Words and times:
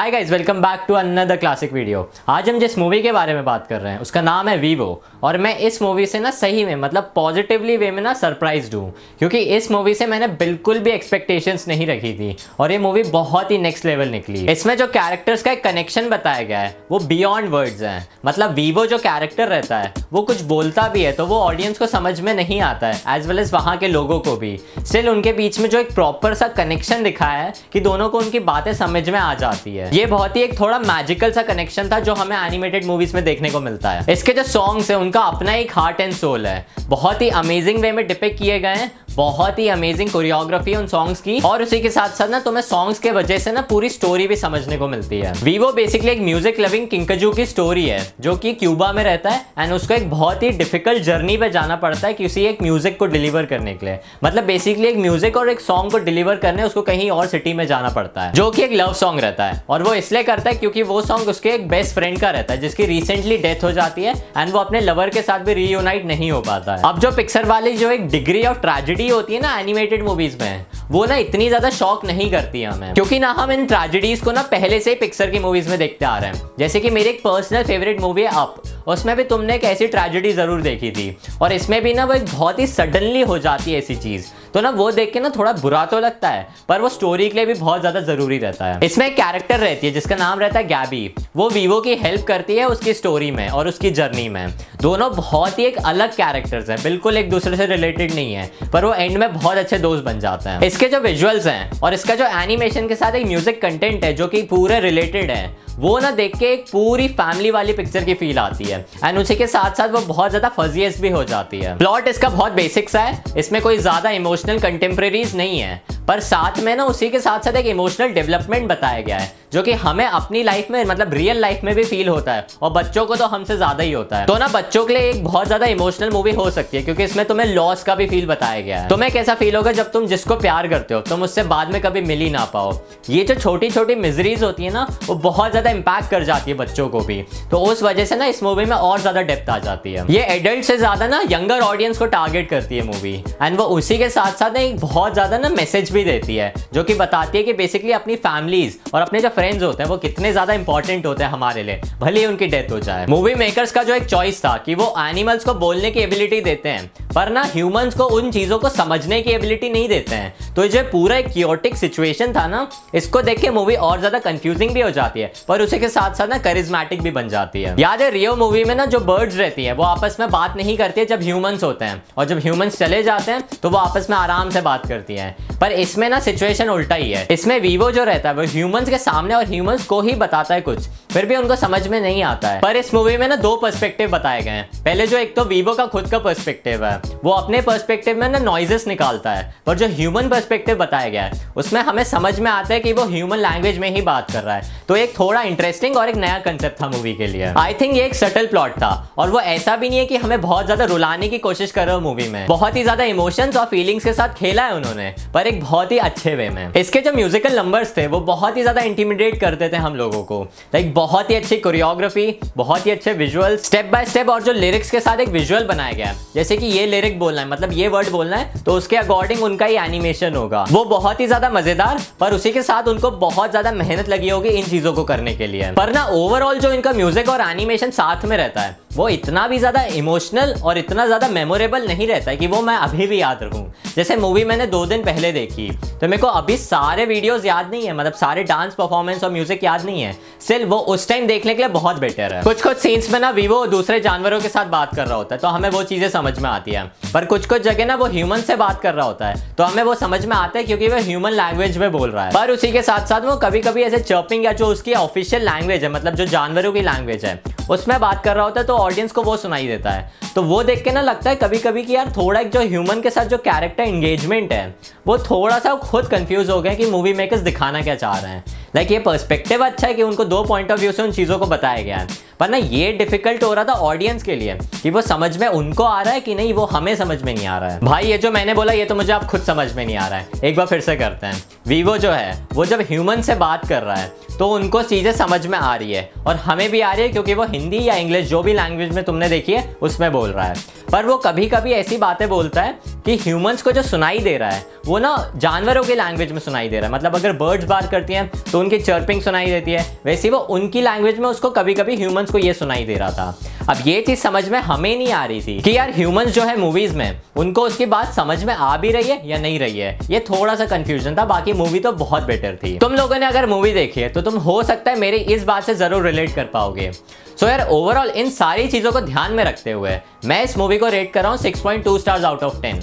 Hi 0.00 0.10
guys 0.10 0.30
welcome 0.30 0.60
back 0.60 0.84
to 0.88 0.94
another 0.94 1.36
classic 1.36 1.72
video 1.72 2.08
आज 2.28 2.48
हम 2.48 2.58
जिस 2.58 2.76
मूवी 2.78 3.00
के 3.02 3.10
बारे 3.12 3.32
में 3.34 3.44
बात 3.44 3.66
कर 3.66 3.80
रहे 3.80 3.92
हैं, 3.92 4.00
उसका 4.00 4.20
नाम 4.20 4.48
है 4.48 4.56
वीवो 4.58 5.02
और 5.22 5.38
मैं 5.38 5.56
इस 5.58 5.80
मूवी 5.82 6.06
से 6.06 6.18
ना 6.18 6.30
सही 6.30 6.64
में 6.64 6.74
मतलब 6.76 7.10
पॉजिटिवली 7.14 7.76
वे 7.76 7.90
में 7.90 8.00
ना 8.02 8.14
सरप्राइज़ 8.14 8.74
हूँ। 8.76 8.92
क्योंकि 9.18 9.38
इस 9.56 9.70
मूवी 9.70 9.94
से 9.94 10.06
मैंने 10.06 10.28
बिल्कुल 10.28 10.78
भी 10.78 10.90
एक्सपेक्टेशंस 10.90 11.66
नहीं 11.68 11.86
रखी 11.86 12.12
थी। 12.12 12.36
और 12.60 12.72
ये 12.72 12.78
मूवी 12.78 13.02
बहुत 13.02 13.50
ही 13.50 13.58
नेक्स्ट 13.58 13.84
लेवल 13.86 14.08
निकली। 14.08 14.46
इसमें 14.46 14.76
जो 14.76 14.86
कैरेक्टर्स 14.86 15.42
का 15.42 15.52
एक 15.52 15.62
कनेक्शन 15.64 16.08
बताया 16.08 16.42
गया 16.42 16.60
है, 16.60 16.74
वो 16.90 16.98
बियॉन्ड 17.00 17.48
वर्ड्स 17.48 17.82
हैं। 17.82 18.08
मतलब 18.26 18.54
वीवो 18.54 18.86
जो 18.86 18.98
कैरेक्टर 18.98 19.48
रहता 19.48 19.78
है, 19.78 19.92
वो 20.12 20.22
कुछ 20.22 20.40
बोलता 20.44 20.88
भी 20.88 21.02
है 21.02 21.12
तो 21.12 21.26
वो 21.26 21.40
ऑडियंस 21.40 21.78
को 21.78 21.86
समझ 21.86 22.20
में 22.20 22.32
नहीं 22.34 22.60
आता 22.62 22.86
है 22.86 23.16
एज 23.16 23.26
वेल 23.26 23.38
एज 23.38 23.52
वहाँ 23.52 23.76
के 23.76 23.88
लोगों 23.88 24.18
को 24.20 24.36
भी। 24.36 24.56
स्टिल 24.78 25.08
उनके 25.08 25.32
बीच 25.32 25.60
में 25.60 25.68
जो 25.70 25.78
एक 25.78 25.94
प्रॉपर 25.94 26.34
सा 26.34 26.48
कनेक्शन 26.56 27.02
दिखाया 27.02 27.42
है, 27.42 27.52
कि 27.72 27.80
दोनों 27.80 28.08
को 28.08 28.18
उनकी 28.18 28.40
बातें 28.40 28.72
समझ 28.74 29.08
में 29.10 29.18
आ 29.18 29.32
जाती 29.34 29.76
है। 29.76 29.88
ये 29.92 30.06
बहुत 30.06 30.36
ही 30.36 30.42
एक 30.42 30.60
थोड़ा 30.60 30.78
मैजिकल 30.78 31.32
सा 31.32 31.42
कनेक्शन 31.42 31.88
था 31.92 31.98
जो 32.00 32.14
हमें 32.14 32.36
एनिमेटेड 32.36 32.84
मूवीज़ 32.84 33.14
में 33.14 33.24
देखने 33.24 33.50
को 33.50 33.60
मिलता 33.60 33.90
है। 33.90 34.12
इसके 34.12 34.32
जो 34.32 34.42
सॉन्ग्स 34.42 34.90
है, 34.90 34.98
उनका 34.98 35.20
अपना 35.20 35.54
एक 35.54 35.72
हार्ट 35.72 36.00
एंड 36.00 36.12
सोल 36.12 36.46
है। 36.46 36.66
बहुत 36.80 37.22
ही 37.22 37.28
अमेजिंग 37.28 37.80
वे 37.80 37.92
में 37.92 38.06
डिपेक्ट 38.06 38.38
किए 38.38 38.58
गए 38.58 38.74
हैं। 38.74 38.90
बहुत 39.16 39.58
ही 39.58 39.66
अमेजिंग 39.68 40.10
कोरियोग्राफी 40.10 40.74
उन 40.74 40.86
सॉन्ग्स 40.86 41.20
की 41.20 41.38
और 41.40 41.62
उसी 41.62 41.80
के 41.80 41.90
साथ 41.90 42.08
साथ 42.10 42.28
ना 42.28 42.38
तुम्हें 42.40 42.62
सॉन्ग्स 42.62 42.98
के 42.98 43.10
वजह 43.10 43.38
से 43.38 43.52
ना 43.52 43.60
पूरी 43.60 43.88
स्टोरी 43.88 44.26
भी 44.28 44.36
समझने 44.36 44.76
को 44.78 44.88
मिलती 44.88 45.18
है। 45.18 45.32
वीवो 45.42 45.70
बेसिकली 45.72 46.10
एक 46.10 46.20
म्यूज़िक 46.22 46.60
लविंग 46.60 46.86
किंकजू 46.88 47.30
की 47.32 47.46
स्टोरी 47.46 47.86
है, 47.86 48.00
जो 48.20 48.34
कि 48.36 48.52
क्यूबा 48.54 48.92
में 48.92 49.02
रहता 49.04 49.30
है 49.30 49.44
एंड 49.58 49.72
उसको 49.72 49.94
एक 49.94 50.08
बहुत 50.10 50.42
ही 50.42 50.50
डिफ़िकल्ट 50.50 51.02
जर्नी 51.02 51.36
पे 51.36 51.48
जाना 51.50 51.76
पड़ता 51.76 52.06
है 52.06 52.14
किसी 52.14 52.44
एक 52.44 52.62
म्यूज़िक 52.62 52.98
को 52.98 53.06
डिलीवर 53.06 53.46
करने 53.46 53.74
के 53.74 53.86
लिए। 53.86 53.98
मतलब 54.24 54.44
बेसिकली 54.44 54.88
एक 54.88 54.98
म्यूज़िक 54.98 55.36
और 55.36 55.50
एक 55.50 55.60
सॉन्ग 55.60 55.92
को 55.92 55.98
डिलीवर 56.00 56.36
करने, 56.36 56.62
उसको 56.62 56.82
कहीं 56.82 57.10
और 57.10 57.26
सिटी 57.26 57.52
में 57.52 57.66
जाना 57.66 57.88
पड़ता 57.90 58.22
है, 58.22 58.32
जो 58.32 58.50
कि 58.50 58.62
एक 58.62 58.72
लव 58.72 58.92
सॉन्ग 58.94 59.20
रहता 59.20 59.44
है। 59.44 59.62
और 59.68 59.82
वो 59.82 59.94
इसलिए 59.94 60.22
करता 60.22 60.50
है 60.50 60.56
क्योंकि 60.56 60.82
वो 60.84 61.00
सॉन्ग 61.02 61.28
उसके 61.28 61.50
एक 61.50 61.68
बेस्ट 61.68 61.94
फ्रेंड 61.94 62.18
का 62.20 62.30
रहता 62.30 62.54
है, 62.54 62.60
जिसकी 62.60 62.86
रिसेंटली 62.86 63.36
डेथ 63.38 63.64
हो 63.64 63.72
जाती 63.72 64.04
है 64.04 64.14
एंड 64.36 64.52
वो 64.52 64.58
अपने 64.58 64.80
लवर 64.80 65.10
के 65.10 65.22
साथ 65.22 65.40
भी 65.40 65.54
रीयूनाइट 65.54 66.06
नहीं 66.06 66.30
हो 66.30 66.40
पाता 66.42 66.76
है। 66.76 66.82
अब 66.84 66.98
जो 67.00 67.10
पिक्सर 67.12 67.44
वाली 67.46 67.76
जो 67.76 67.90
एक 67.90 68.08
डिग्री 68.08 68.44
ऑफ़ 68.44 68.60
ट्रेजिडी 68.60 68.99
होती 69.08 69.34
है 69.34 69.40
ना 69.40 69.58
एनिमेटेड 69.58 70.02
मूवीज़ 70.02 70.36
में, 70.40 70.66
वो 70.90 71.04
ना 71.06 71.16
इतनी 71.16 71.48
ज़्यादा 71.48 71.70
शॉक 71.70 72.04
नहीं 72.04 72.30
करती 72.30 72.62
हमें। 72.62 72.92
क्योंकि 72.94 73.18
ना 73.18 73.30
हम 73.30 73.52
इन 73.52 73.66
ट्रेजिडीज 73.66 74.20
को 74.20 74.32
ना 74.32 74.42
पहले 74.50 74.80
से 74.80 74.90
ही 74.90 74.96
पिक्चर 74.96 75.30
की 75.30 75.38
मूवीज़ 75.38 75.68
में 75.68 75.78
देखते 75.78 76.04
आ 76.04 76.16
रहे 76.18 76.30
हैं। 76.30 76.50
जैसे 76.58 76.80
कि 76.80 76.90
मेरी 76.90 77.08
एक 77.10 77.22
पर्सनल 77.24 77.64
फेवरेट 77.64 78.00
मूवी 78.00 78.22
है 78.22 78.28
अप 78.34 78.62
उसमें 78.88 79.16
भी 79.16 79.24
तुमने 79.24 79.54
एक 79.54 79.64
ऐसी 79.64 79.86
ट्रेजिडी 79.86 80.32
ज़रूर 80.32 80.60
देखी 80.60 80.90
थी। 80.90 81.16
और 81.42 81.52
इसमें 81.52 81.80
भी 81.82 81.94
ना 81.94 82.04
वो 82.04 82.14
एक 82.14 82.24
बहुत 82.24 82.58
ही 82.58 82.66
सडनली 82.66 83.20
हो 83.22 83.38
जाती 83.38 83.72
है 83.72 83.78
ऐसी 83.78 83.96
चीज़। 83.96 84.26
तो 84.54 84.60
ना 84.60 84.70
वो 84.72 84.90
देख 84.92 85.12
के 85.12 85.20
ना 85.20 85.28
थोड़ा 85.30 85.52
बुरा 85.54 85.84
तो 85.86 85.98
लगता 86.00 86.28
है, 86.28 86.46
पर 86.68 86.80
वो 86.80 86.88
स्टोरी 86.88 87.28
के 87.28 87.34
लिए 87.34 87.46
भी 87.46 87.54
बहुत 87.54 87.80
ज़्यादा 87.80 88.00
ज़रूरी 88.02 88.38
रहता 88.38 88.66
है। 88.66 88.80
इसमें 88.84 89.06
एक 89.06 89.16
कैरेक्टर 89.16 89.58
रहती 89.58 89.86
है, 89.86 89.92
जिसका 89.92 90.16
नाम 90.16 90.40
रहता 90.40 90.58
है 90.58 90.66
गैबी 90.66 91.14
वो 91.36 91.48
वीवो 91.50 91.80
की 91.80 91.94
हेल्प 91.96 92.26
करती 92.26 92.56
है 92.56 92.66
उसकी 92.68 92.94
स्टोरी 92.94 93.30
में 93.30 93.48
और 93.48 93.68
उसकी 93.68 93.90
जर्नी 93.92 94.28
में। 94.28 94.52
दोनों 94.82 95.10
बहुत 95.12 95.58
ही 95.58 95.64
एक 95.64 95.78
अलग 95.78 96.12
कैरेक्टर्स 96.12 96.70
हैं, 96.70 96.82
बिल्कुल 96.82 97.16
एक 97.16 97.30
दूसरे 97.30 97.56
से 97.56 97.66
रिलेटेड 97.66 98.14
नहीं 98.14 98.34
है, 98.34 98.50
पर 98.72 98.84
वो 98.84 98.92
एंड 98.94 99.16
में 99.16 99.32
बहुत 99.32 99.56
अच्छे 99.56 99.78
दोस्त 99.78 100.04
बन 100.04 100.20
जाते 100.20 100.48
हैं। 100.48 100.62
इसके 100.62 100.88
जो 100.88 101.00
विजुअल्स 101.00 101.46
हैं 101.46 101.80
और 101.80 101.94
इसका 101.94 102.14
जो 102.14 102.26
एनिमेशन 102.36 102.88
के 102.88 102.94
साथ 102.96 103.14
एक 103.14 103.26
म्यूज़िक 103.26 103.60
कंटेंट 103.62 104.04
है, 104.04 104.12
जो 104.12 104.26
कि 104.28 104.42
पूरे 104.44 104.80
रिलेटेड 104.80 105.30
है 105.30 105.69
वो 105.80 105.98
ना 105.98 106.10
देख 106.10 106.36
के 106.38 106.46
एक 106.46 106.64
पूरी 106.72 107.06
फैमिली 107.10 107.50
वाली 107.50 107.72
पिक्चर 107.72 108.04
की 108.04 108.14
फील 108.14 108.38
आती 108.38 108.64
है। 108.64 108.78
एंड 109.04 109.18
उसी 109.18 109.34
के 109.36 109.46
साथ 109.46 109.76
साथ 109.76 109.88
वो 109.88 110.00
बहुत 110.00 110.30
ज़्यादा 110.30 110.48
फजियस 110.48 111.00
भी 111.00 111.10
हो 111.10 111.22
जाती 111.24 111.60
है। 111.60 111.76
प्लॉट 111.78 112.08
इसका 112.08 112.28
बहुत 112.28 112.52
बेसिक 112.52 112.90
सा 112.90 113.00
है। 113.00 113.22
इसमें 113.36 113.60
कोई 113.62 113.78
ज़्यादा 113.78 114.10
इमोशनल 114.10 114.58
कंटेम्प्रेरीज 114.58 115.36
नहीं 115.36 115.58
है। 115.60 115.82
पर 116.08 116.20
साथ 116.20 116.58
में 116.58 116.74
ना 116.76 116.84
उसी 116.84 117.08
के 117.10 117.20
साथ 117.20 117.40
साथ 117.40 117.56
एक 117.56 117.66
इमोशनल 117.66 118.12
डेवलपमेंट 118.12 118.68
बताया 118.68 119.00
गया 119.00 119.18
है। 119.18 119.32
जो 119.52 119.62
कि 119.62 119.72
हमें 119.74 120.04
अपनी 120.04 120.42
लाइफ 120.42 120.70
में 120.70 120.84
मतलब 120.84 121.14
रियल 121.14 121.40
लाइफ 121.40 121.60
में 121.64 121.74
भी 121.74 121.84
फील 121.84 122.08
होता 122.08 122.32
है। 122.32 122.46
और 122.62 122.70
बच्चों 122.70 123.04
को 123.06 123.16
तो 123.16 123.26
हमसे 123.26 123.56
ज़्यादा 123.56 123.84
ही 123.84 123.92
होता 123.92 124.18
है। 124.18 124.26
तो 124.26 124.36
ना, 124.38 124.48
बच्चों 124.48 124.84
के 124.86 124.94
लिए 124.94 125.10
एक 125.10 125.22
बहुत 125.24 125.46
ज़्यादा 125.46 125.66
इमोशनल 125.66 126.10
मूवी 126.10 126.32
हो 126.32 126.50
सकती 126.50 126.76
है, 126.76 126.82
क्योंकि 126.82 127.04
इसमें 127.04 127.24
तुम्हें 127.26 127.46
लॉस 127.46 127.82
का 127.82 127.94
भी 127.94 128.06
फील 128.06 128.26
बताया 128.26 128.60
गया 128.60 128.80
है। 128.80 128.88
तुम्हें 128.88 129.10
कैसा 129.12 129.34
फील 129.34 129.56
होगा 129.56 129.72
जब 129.72 129.90
तुम 129.92 130.06
जिसको 130.06 130.36
प्यार 130.36 130.68
करते 130.68 130.94
हो, 130.94 131.00
तुम 131.00 131.22
उससे 131.22 131.42
बाद 131.44 131.72
में 131.72 131.80
कभी 131.82 132.00
मिल 132.00 132.20
ही 132.20 132.30
ना 132.30 132.44
पाओ। 132.44 132.72
ये 133.10 133.24
जो 133.24 133.34
छोटी 133.34 133.70
छोटी 133.70 133.94
मिजरीज 133.96 134.42
होती 134.42 134.64
है 134.64 134.72
ना, 134.72 134.86
वो 135.06 135.14
बहुत 135.16 135.50
ज़्यादा 135.50 135.70
इंपैक्ट 135.70 136.10
कर 136.10 136.24
जाती 136.24 136.50
है 136.50 136.56
बच्चों 136.56 136.88
को 136.88 137.00
भी। 137.00 137.22
तो 137.50 137.58
उस 137.62 137.82
वजह 137.82 138.04
से 138.04 138.16
ना, 138.16 138.26
इस 138.26 138.42
मूवी 138.42 138.64
में 138.64 138.76
और 138.76 139.00
ज़्यादा 139.00 139.22
डेप्थ 139.22 139.50
आ 139.50 139.58
जाती 139.58 139.92
है। 139.92 140.04
ये 140.10 140.22
एडल्ट 140.36 140.64
से 140.64 140.76
ज़्यादा 140.76 141.06
ना 141.06 141.22
यंगर 141.30 141.60
ऑडियंस 141.62 141.98
को 141.98 142.06
टारगेट 142.08 142.48
करती 142.50 142.76
है 142.76 142.86
मूवी 142.86 143.14
एंड 143.42 143.58
वो 143.58 143.64
उसी 143.76 143.98
के 143.98 144.08
साथ 144.10 144.32
साथ 144.34 144.50
ना, 144.50 144.60
एक 144.60 144.78
बहुत 144.80 145.12
ज़्यादा 145.12 145.38
ना 145.38 145.48
मैसेज 145.50 145.90
भी 145.92 146.04
देती 146.04 146.36
है, 146.36 146.52
जो 146.72 146.84
कि 146.84 146.94
बताती 146.94 147.38
है 147.38 147.44
कि 147.44 147.52
बेसिकली 147.54 147.92
अपनी 147.92 148.16
फैमिलीज़ 148.18 148.76
और 148.94 149.02
अपने 149.02 149.20
जो 149.20 149.28
फ्रेंड्स 149.40 149.62
होते 149.62 149.82
हैं, 149.82 149.88
वो 149.90 149.96
कितने 149.96 150.30
ज़्यादा 150.32 150.54
इंपॉर्टेंट 150.54 151.06
होते 151.06 151.24
हैं 151.24 151.30
हमारे 151.30 151.62
लिए, 151.62 151.80
भले 152.00 152.20
ही 152.20 152.26
उनकी 152.26 152.46
डेथ 152.46 152.72
हो 152.72 152.78
जाए। 152.80 153.06
मूवी 153.06 153.34
मेकर्स 153.34 153.72
का 153.72 153.82
जो 153.82 153.94
एक 153.94 154.04
चॉइस 154.04 154.44
था 154.44 154.56
कि 154.66 154.74
वो 154.74 154.92
एनिमल्स 155.00 155.44
को 155.44 155.54
बोलने 155.56 155.90
की 155.90 156.00
एबिलिटी 156.00 156.40
देते 156.40 156.68
हैं 156.68 156.99
पर 157.10 157.30
ना 157.30 157.42
ह्यूमंस 157.44 157.94
को 157.94 158.04
उन 158.10 158.30
चीज़ों 158.30 158.58
को 158.58 158.68
समझने 158.68 159.20
की 159.22 159.30
एबिलिटी 159.30 159.68
नहीं 159.70 159.88
देते 159.88 160.14
हैं। 160.14 160.54
तो 160.54 160.66
जो 160.66 160.82
पूरा 160.82 161.16
एक 161.16 161.28
क्योटिक 161.28 161.76
सिचुएशन 161.76 162.32
था 162.32 162.46
ना, 162.46 162.66
इसको 162.94 163.22
देख 163.22 163.40
के 163.40 163.50
मूवी 163.50 163.74
और 163.76 163.98
ज़्यादा 163.98 164.18
कंफ्यूजिंग 164.20 164.70
भी 164.70 164.80
हो 164.80 164.90
जाती 164.90 165.20
है, 165.20 165.32
पर 165.48 165.62
उसी 165.62 165.78
के 165.78 165.88
साथ 165.88 166.14
साथ 166.14 166.28
ना 166.28 166.38
करिज्मेटिक 166.40 167.02
भी 167.02 167.10
बन 167.10 167.28
जाती 167.28 167.62
है। 167.62 167.74
याद 167.80 168.02
है 168.02 168.10
रियो 168.10 168.34
मूवी 168.36 168.64
में 168.64 168.74
ना 168.74 168.86
जो 168.86 169.00
बर्ड्स 169.02 169.36
रहती 169.36 169.64
है, 169.64 169.72
वो 169.72 169.84
आपस 169.84 170.16
में 170.20 170.28
बात 170.30 170.56
नहीं 170.56 170.76
करती 170.78 171.00
है 171.00 171.06
जब 171.06 171.22
ह्यूमंस 171.22 171.62
होते 171.64 171.84
हैं, 171.84 172.02
और 172.18 172.24
जब 172.24 172.38
ह्यूमंस 172.38 172.78
चले 172.78 173.02
जाते 173.02 173.32
हैं 173.32 173.48
तो 173.62 173.70
वो 173.70 173.78
आपस 173.78 174.06
में 174.10 174.16
आराम 174.16 174.50
से 174.50 174.60
बात 174.60 174.86
करती 174.86 175.16
है। 175.16 175.34
पर 175.60 175.72
इसमें 175.72 176.08
ना 176.08 176.18
सिचुएशन 176.20 176.68
उल्टा 176.68 176.94
ही 176.94 177.10
है। 177.10 177.26
इसमें 177.30 177.58
वीवो 177.60 177.90
जो 177.90 178.04
रहता 178.04 178.28
है, 178.28 178.34
वो 178.34 178.42
ह्यूमंस 178.44 178.88
के 178.90 178.98
सामने 178.98 179.34
और 179.34 179.44
ह्यूमंस 179.46 179.84
को 179.86 180.00
ही 180.02 180.14
बताता 180.16 180.54
है 180.54 180.60
कुछ, 180.60 180.88
फिर 181.12 181.26
भी 181.26 181.36
उनको 181.36 181.56
समझ 181.56 181.86
में 181.88 182.00
नहीं 182.00 182.22
आता 182.24 182.48
है। 182.48 182.60
पर 182.60 182.76
इस 182.76 182.92
मूवी 182.94 183.16
में 183.16 183.26
ना 183.28 183.36
दो 183.38 183.54
पर्सपेक्टिव 183.56 184.10
बताए 184.10 184.42
गए 184.42 184.50
हैं। 184.50 184.68
पहले 184.84 185.06
जो 185.06 185.18
एक 185.18 185.34
तो 185.36 185.44
वीवो 185.44 185.74
का 185.74 185.86
खुद 185.86 186.10
का 186.10 186.18
पर्सपेक्टिव 186.18 186.84
है। 186.84 186.99
वो 187.24 187.30
अपने 187.32 187.60
पर्सपेक्टिव 187.60 188.16
में 188.16 188.28
ना 188.28 188.38
नॉइजेस 188.40 188.86
निकालता 188.88 189.32
है। 189.32 189.52
पर 189.66 189.78
जो 189.78 189.86
ह्यूमन 189.88 190.28
पर्सपेक्टिव 190.28 190.76
बताया 190.76 191.08
गया 191.08 191.22
है, 191.22 191.40
उसमें 191.56 191.80
हमें 191.82 192.02
समझ 192.04 192.38
में 192.40 192.50
आता 192.50 192.74
है 192.74 192.80
कि 192.80 192.92
वो 192.92 193.04
ह्यूमन 193.06 193.38
लैंग्वेज 193.38 193.78
में 193.78 193.88
ही 193.90 194.02
बात 194.02 194.30
कर 194.30 194.42
रहा 194.42 194.56
है। 194.56 194.78
तो 194.88 194.96
एक 194.96 195.18
थोड़ा 195.18 195.42
इंटरेस्टिंग 195.42 195.96
और 195.96 196.08
एक 196.08 196.16
नया 196.16 196.38
कंसेप्ट 196.40 196.80
था 196.82 196.88
मूवी 196.88 197.14
के 197.14 197.26
लिए। 197.26 197.52
आई 197.58 197.74
थिंक 197.80 197.94
ये 197.96 198.04
एक 198.04 198.14
सटल 198.14 198.46
प्लॉट 198.46 198.72
था। 198.72 198.90
और 199.18 199.30
वो 199.30 199.40
ऐसा 199.40 199.76
भी 199.76 199.88
नहीं 199.88 199.98
है 199.98 200.06
कि 200.06 200.16
हमें 200.16 200.40
बहुत 200.40 200.64
ज़्यादा 200.64 200.84
रुलाने 200.84 201.28
की 201.28 201.38
कोशिश 201.40 201.70
कर 201.72 201.86
रहे 201.86 201.94
हो 201.94 202.00
मूवी 202.00 202.28
में। 202.28 202.46
बहुत 202.46 202.76
ही 202.76 202.82
ज़्यादा 202.82 203.04
इमोशंस 203.04 203.56
और 203.56 203.66
फीलिंग्स 203.66 204.04
के 204.04 204.12
साथ 204.12 204.34
खेला 204.34 204.64
है 204.66 204.74
उन्होंने, 204.74 205.12
पर 205.34 205.46
एक 205.46 205.60
बहुत 205.60 205.92
ही 205.92 205.98
अच्छे 206.00 206.34
वे 206.36 206.48
में। 206.50 206.72
इसके 206.74 207.00
जो 207.00 207.12
म्यूजिकल 207.12 207.56
नंबर्स 207.56 207.96
थे, 207.96 208.06
वो 208.06 208.20
बहुत 208.22 208.56
ही 208.56 208.62
ज़्यादा 208.62 208.82
इंटीमिडेट 208.82 209.38
करते 209.40 209.68
थे 209.68 209.76
हम 209.78 209.94
लोगों 209.96 210.22
को। 210.24 210.42
लाइक 210.74 210.92
बहुत 210.94 211.30
ही 211.30 211.34
अच्छी 211.34 211.56
कोरियोग्राफी 211.58 212.28
बहुत 212.56 212.86
ही 212.86 212.90
अच्छे 212.90 213.12
विजुअल 213.14 213.56
स्टेप 213.58 213.90
बाय 213.92 214.04
स्टेप 214.04 214.28
और 214.30 214.42
जो 214.42 214.52
लिरिक्स 214.52 214.90
के 214.90 215.00
साथ 215.00 215.20
एक 215.20 215.28
विजुअल 215.30 215.64
बनाया 215.66 215.92
गया 215.92 216.14
जैसे 216.34 216.56
कि 216.56 216.66
ये 216.68 216.86
लिरिक 216.90 217.18
बोलना 217.18 217.40
है 217.40 217.48
मतलब 217.48 217.72
ये 217.72 217.88
वर्ड 217.88 218.10
बोलना 218.10 218.36
है 218.36 218.62
तो 218.64 218.72
उसके 218.72 218.96
अकॉर्डिंग 218.96 219.42
उनका 219.44 219.66
ही 219.66 219.76
एनिमेशन 219.78 220.34
होगा। 220.36 220.64
वो 220.70 220.84
बहुत 220.86 221.20
ही 221.20 221.26
ज़्यादा 221.26 221.50
मज़ेदार, 221.50 222.00
पर 222.20 222.32
उसी 222.34 222.52
के 222.52 222.62
साथ 222.62 222.88
उनको 222.88 223.10
बहुत 223.20 223.50
ज़्यादा 223.50 223.72
मेहनत 223.72 224.08
लगी 224.08 224.28
होगी 224.28 224.48
इन 224.50 224.66
चीज़ों 224.66 224.92
को 224.92 225.04
करने 225.04 225.34
के 225.34 225.46
लिए। 225.46 225.70
पर 225.72 225.92
ना 225.92 226.04
ओवरऑल 226.14 226.58
जो 226.60 226.72
इनका 226.72 226.92
म्यूज़िक 226.92 227.28
और 227.28 227.40
एनिमेशन 227.42 227.90
साथ 227.92 228.24
में 228.24 228.36
रहता 228.36 228.60
है 228.60 228.78
वो 228.90 229.08
इतना 229.08 229.46
भी 229.48 229.58
ज़्यादा 229.58 229.82
इमोशनल 229.94 230.54
और 230.64 230.78
इतना 230.78 231.04
ज़्यादा 231.06 231.28
मेमोरेबल 231.28 231.86
नहीं 231.86 232.06
रहता 232.06 232.30
है 232.30 232.36
कि 232.36 232.46
वो 232.46 232.60
मैं 232.62 232.76
अभी 232.76 233.06
भी 233.06 233.20
याद 233.20 233.42
रखूँ। 233.42 233.92
जैसे 233.96 234.16
मूवी 234.16 234.44
मैंने 234.44 234.66
दो 234.66 234.84
दिन 234.86 235.02
पहले 235.04 235.30
देखी 235.32 235.70
तो 236.00 236.08
मेरे 236.08 236.20
को 236.22 236.26
अभी 236.28 236.56
सारे 236.56 237.04
वीडियोस 237.06 237.44
याद 237.44 237.70
नहीं 237.70 237.86
है 237.86 237.92
मतलब 237.92 238.12
सारे 238.14 238.42
डांस 238.44 238.74
परफॉर्मेंस 238.74 239.24
और 239.24 239.30
म्यूज़िक 239.30 239.64
याद 239.64 239.84
नहीं 239.84 240.02
है। 240.02 240.16
सिर्फ़ 240.40 240.66
वो 240.68 240.78
उस 240.88 241.08
टाइम 241.08 241.26
देखने 241.26 241.54
के 241.54 241.62
लिए 241.62 241.68
बहुत 241.70 241.96
बेटर 241.98 242.34
है। 242.34 242.42
कुछ 242.42 242.62
कुछ 242.62 242.76
सीन्स 242.78 243.10
में 243.12 243.18
ना 243.20 243.30
वीवो 243.30 243.64
दूसरे 243.68 244.00
जानवरों 244.00 244.40
के 244.40 244.48
साथ 244.48 244.66
बात 244.68 244.94
कर 244.96 245.06
रहा 245.06 245.16
होता 245.16 245.34
है 245.34 245.40
तो 245.40 245.48
हमें 245.48 245.68
वो 245.70 245.82
चीज़ें 245.82 246.08
समझ 246.10 246.38
में 246.38 246.48
आती 246.50 246.70
है। 246.70 246.84
पर 247.12 247.24
कुछ 247.24 247.46
कुछ 247.46 247.62
जगह 247.62 247.86
ना 247.86 247.94
वो 247.96 248.06
ह्यूमन 248.06 248.40
से 248.40 248.56
बात 248.56 248.80
कर 248.82 248.94
रहा 248.94 249.06
होता 249.06 249.28
है 249.28 249.54
तो 249.56 249.64
हमें 249.64 249.82
वो 249.82 249.94
समझ 249.96 250.24
में 250.26 250.36
आता 250.36 250.58
है 250.58 250.64
क्योंकि 250.64 250.88
वो 250.88 250.98
ह्यूमन 251.00 251.32
लैंग्वेज 251.32 251.78
में 251.78 251.90
बोल 251.92 252.10
रहा 252.10 252.24
है। 252.24 252.32
पर 252.32 252.50
उसी 252.50 252.72
के 252.72 252.82
साथ 252.82 253.06
साथ 253.06 253.20
वो 253.20 253.36
कभी 253.38 253.60
कभी 253.60 253.82
ऐसे 253.82 253.98
चर्पिंग 254.00 254.44
या 254.44 254.52
जो 254.52 254.66
उसकी 254.66 254.94
ऑफिशियल 254.96 255.44
लैंग्वेज 255.44 255.84
है 255.84 255.90
मतलब 255.90 256.14
जो 256.14 256.26
जानवरों 256.26 256.72
की 256.72 256.80
लैंग्वेज 256.82 257.24
है 257.24 257.38
उसमें 257.70 257.98
बात 258.00 258.22
कर 258.24 258.34
रहा 258.36 258.44
होता 258.44 258.60
है 258.60 258.66
तो 258.66 258.76
ऑडियंस 258.76 259.12
को 259.12 259.22
वो 259.22 259.36
सुनाई 259.36 259.66
देता 259.66 259.90
है। 259.90 260.10
तो 260.34 260.42
वो 260.42 260.62
देख 260.62 260.82
के 260.84 260.90
ना 260.90 261.00
लगता 261.00 261.30
है 261.30 261.36
कभी 261.36 261.58
कभी 261.58 261.82
कि 261.82 261.94
यार 261.94 262.12
थोड़ा 262.16 262.40
एक 262.40 262.50
जो 262.50 262.60
ह्यूमन 262.60 263.00
के 263.00 263.10
साथ 263.10 263.26
जो 263.26 263.38
कैरेक्टर 263.38 263.84
इंगेजमेंट 263.84 264.52
है, 264.52 264.74
वो 265.06 265.18
थोड़ा 265.20 265.58
सा 265.58 265.74
खुद 265.74 266.06
कंफ्यूज 266.06 266.50
हो 266.50 266.60
गए 266.62 266.74
कि 266.76 266.86
मूवी 266.86 267.12
मेकर्स 267.14 267.40
दिखाना 267.40 267.82
क्या 267.82 267.94
चाह 267.94 268.18
रहे 268.18 268.32
हैं। 268.32 268.44
लाइक 268.76 268.90
ये 268.92 268.98
पर्सपेक्टिव 268.98 269.64
अच्छा 269.64 269.86
है 269.86 269.94
कि 269.94 270.02
उनको 270.02 270.24
दो 270.24 270.42
पॉइंट 270.44 270.72
ऑफ़ 270.72 270.80
व्यू 270.80 270.92
से 270.92 271.02
उन 271.02 271.12
चीज़ों 271.12 271.38
को 271.38 271.46
बताया 271.46 271.82
गया 271.82 271.96
है। 271.96 272.06
पर 272.40 272.48
ना 272.48 272.56
ये 272.56 272.92
डिफ़िकल्ट 272.92 273.42
हो 273.44 273.52
रहा 273.54 273.64
था 273.64 273.72
ऑडियंस 273.72 274.22
के 274.22 274.36
लिए 274.36 274.58
कि 274.82 274.90
वो 274.90 275.00
समझ 275.02 275.36
में 275.36 275.46
उनको 275.46 275.84
आ 275.84 276.00
रहा 276.02 276.14
है 276.14 276.20
कि 276.20 276.34
नहीं, 276.34 276.52
वो 276.54 276.64
हमें 276.64 276.94
समझ 276.96 277.20
में 277.22 277.34
नहीं 277.34 277.46
आ 277.46 277.58
रहा 277.58 277.70
है। 277.70 277.80
भाई, 277.80 278.04
ये 278.04 278.18
जो 278.18 278.30
मैंने 278.30 278.54
बोला, 278.54 278.72
ये 278.72 278.84
तो 278.84 278.94
मुझे 278.94 279.12
आप 279.12 279.24
खुद 279.24 279.40
समझ 279.40 279.72
में 279.74 279.84
नहीं 279.86 279.96
आ 279.96 280.06
रहा 280.08 280.18
है। 280.18 280.28
एक 280.44 280.56
बार 280.56 280.66
फिर 280.66 280.80
से 280.80 280.96
करते 280.96 281.26
हैं। 281.26 281.42
वीवो 281.68 281.96
जो 281.98 282.10
है, 282.10 282.48
वो 282.52 282.64
जब 282.64 282.80
ह्यूमन 282.80 283.22
से 283.22 283.34
बात 283.36 283.68
कर 283.68 283.82
रहा 283.82 283.96
है 283.96 284.28
तो 284.38 284.48
उनको 284.48 284.82
चीज़ें 284.82 285.12
समझ 285.12 285.46
में 285.46 285.58
आ 285.58 285.74
रही 285.76 285.92
है। 285.92 286.10
और 286.26 286.36
हमें 286.36 286.70
भी 286.70 286.80
आ 286.80 286.92
रही 286.92 287.02
है 287.02 287.08
क्योंकि 287.08 287.34
वो 287.34 287.44
हिंदी 287.44 287.84
या 287.84 287.94
इंग्लिश, 287.94 288.28
जो 288.28 288.42
भी 288.42 288.52
लैंग्वेज 288.54 288.92
में 288.92 289.02
तुमने 289.04 289.28
देखी 289.28 289.52
है, 289.52 289.76
उसमें 289.82 290.10
बोल 290.12 290.30
रहा 290.30 290.46
है। 290.46 290.54
पर 290.92 291.06
वो 291.06 291.16
कभी 291.16 291.46
कभी 291.46 291.72
ऐसी 291.72 291.96
बातें 291.96 292.28
बोलता 292.28 292.62
है 292.62 292.78
कि 293.04 293.16
ह्यूमंस 293.16 293.62
को 293.62 293.72
जो 293.72 293.82
सुनाई 293.82 294.18
दे 294.18 294.36
रहा 294.38 294.50
है 294.50 294.64
वो 294.86 294.98
ना 294.98 295.10
जानवरों 295.36 295.82
के 295.84 295.94
लैंग्वेज 295.94 296.32
में 296.32 296.38
सुनाई 296.40 296.68
दे 296.68 296.78
रहा 296.78 296.88
है। 296.88 296.94
मतलब 296.94 297.14
अगर 297.16 297.32
बर्ड्स 297.34 297.64
बात 297.64 297.90
करती 297.90 298.12
हैं 298.12 298.30
तो 298.42 298.60
उनकी 298.60 298.78
चर्पिंग 298.78 299.22
सुनाई 299.22 299.46
देती 299.46 299.72
है। 299.72 299.84
वैसे 300.04 300.30
वो 300.30 300.38
उनकी 300.50 300.80
लैंग्वेज 300.82 301.18
में 301.18 301.28
उसको 301.28 301.50
कभी 301.50 301.74
कभी 301.74 301.96
ह्यूमंस 301.96 302.30
को 302.30 302.38
ये 302.38 302.54
सुनाई 302.54 302.84
दे 302.84 302.94
रहा 302.94 303.10
था। 303.10 303.34
अब 303.70 303.82
ये 303.86 304.00
चीज़ 304.02 304.20
समझ 304.20 304.48
में 304.48 304.58
हमें 304.60 304.96
नहीं 304.96 305.12
आ 305.12 305.24
रही 305.24 305.40
थी 305.42 305.60
कि 305.62 305.76
यार 305.76 305.90
ह्यूमंस 305.94 306.28
जो 306.28 306.42
है 306.42 306.58
मूवीज़ 306.58 306.96
में, 306.96 307.20
उनको 307.36 307.62
उसकी 307.62 307.86
बात 307.86 308.12
समझ 308.14 308.42
में 308.44 308.54
आ 308.54 308.76
भी 308.76 308.90
रही 308.92 309.08
है 309.08 309.28
या 309.28 309.38
नहीं 309.38 309.58
रही 309.58 309.78
है? 309.78 309.98
ये 310.10 310.20
थोड़ा 310.20 310.54
सा 310.54 310.66
कंफ्यूजन 310.66 311.16
था, 311.16 311.24
बाकी 311.26 311.52
मूवी 311.52 311.80
तो 311.80 311.92
बहुत 311.94 312.22
बेटर 312.22 312.56
थी। 312.56 312.76
तुम 312.78 312.94
लोगों 312.94 313.18
ने 313.18 313.26
अगर 313.26 313.46
मूवी 313.46 313.72
देखी 313.72 314.00
है 314.00 314.08
तो 314.08 314.22
तुम 314.22 314.36
हो 314.38 314.62
सकता 314.62 314.90
है 314.90 314.98
मेरी 314.98 315.16
इस 315.16 315.44
बात 315.44 315.64
से 315.64 315.74
ज़रूर 315.74 316.06
रिलेट 316.06 316.34
कर 316.34 316.44
पाओगे। 316.44 316.90
सो 316.92 317.36
so 317.38 317.50
यार 317.50 317.66
ओवरऑल 317.68 318.08
इन 318.10 318.30
सारी 318.30 318.66
चीज़ों 318.68 318.92
को 318.92 319.00
ध्यान 319.02 319.32
में 319.32 319.44
रखते 319.44 319.72
हुए, 319.72 319.98
मैं 320.24 320.42
इस 320.44 320.56
मूवी 320.58 320.78
को 320.78 320.88
रेट 320.88 321.12
कर 321.12 321.22
रहा 321.22 321.30
हूँ 321.30 321.38
six 321.38 321.60
point 321.60 321.84
two 321.84 321.98
stars 321.98 322.24
out 322.24 322.42
of 322.42 322.60
ten 322.62 322.80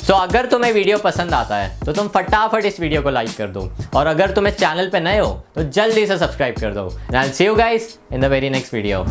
so 0.00 0.12
so, 0.12 0.20
अगर 0.20 0.46
तुम्हें 0.46 0.72
वीडियो 0.72 0.98
पसंद 0.98 1.34
आता 1.34 1.56
है 1.56 1.84
तो 1.84 1.92
तुम 1.92 2.08
फटाफट 2.08 2.64
इस 2.64 2.80
वीडियो 2.80 3.02
को 3.02 3.10
लाइक 3.10 3.36
कर 3.38 3.48
दो। 3.48 3.68
और 3.94 4.06
अगर 4.06 4.30
तुम 4.30 4.46
इस 4.46 4.56
चैनल 4.58 4.88
पे 4.90 5.00
नए 5.00 5.18
हो 5.18 5.30
तो 5.54 5.62
जल्दी 5.70 6.06
से 6.06 6.18
सब्सक्राइब 6.18 6.54
कर 6.60 6.74
दो। 6.74 6.88
See 7.12 7.44
you 7.44 7.54
guys 7.54 7.98
in 8.12 8.20
the 8.20 8.24
very 8.32 8.50
next 8.50 8.74
video 8.74 9.04